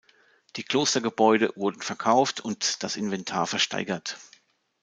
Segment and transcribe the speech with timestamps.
[0.55, 4.17] Die Klostergebäude wurden verkauft und das Inventar versteigert.